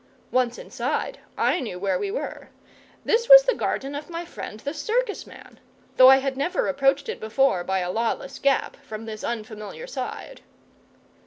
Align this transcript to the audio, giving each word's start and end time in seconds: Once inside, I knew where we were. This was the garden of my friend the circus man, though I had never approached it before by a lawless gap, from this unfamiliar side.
Once 0.31 0.57
inside, 0.57 1.19
I 1.37 1.59
knew 1.59 1.77
where 1.77 1.99
we 1.99 2.09
were. 2.09 2.49
This 3.05 3.29
was 3.29 3.43
the 3.43 3.53
garden 3.53 3.93
of 3.93 4.09
my 4.09 4.25
friend 4.25 4.59
the 4.59 4.73
circus 4.73 5.27
man, 5.27 5.59
though 5.97 6.09
I 6.09 6.17
had 6.17 6.35
never 6.35 6.67
approached 6.67 7.07
it 7.07 7.19
before 7.19 7.63
by 7.63 7.81
a 7.81 7.91
lawless 7.91 8.39
gap, 8.39 8.77
from 8.77 9.05
this 9.05 9.23
unfamiliar 9.23 9.85
side. 9.85 10.41